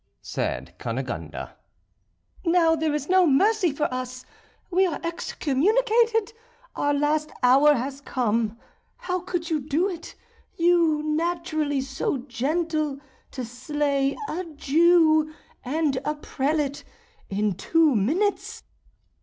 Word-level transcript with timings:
said 0.23 0.73
Cunegonde, 0.79 1.51
"now 2.43 2.75
there 2.75 2.91
is 2.95 3.07
no 3.07 3.27
mercy 3.27 3.71
for 3.71 3.83
us, 3.93 4.25
we 4.71 4.83
are 4.87 4.99
excommunicated, 5.03 6.33
our 6.75 6.91
last 6.91 7.29
hour 7.43 7.75
has 7.75 8.01
come. 8.01 8.57
How 8.97 9.19
could 9.19 9.51
you 9.51 9.59
do 9.59 9.87
it? 9.89 10.15
you, 10.55 11.03
naturally 11.03 11.81
so 11.81 12.17
gentle, 12.17 12.97
to 13.29 13.45
slay 13.45 14.17
a 14.27 14.43
Jew 14.55 15.31
and 15.63 15.97
a 16.03 16.15
prelate 16.15 16.83
in 17.29 17.53
two 17.53 17.95
minutes!" 17.95 18.63